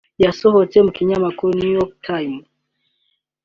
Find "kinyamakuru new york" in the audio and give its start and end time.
0.97-1.93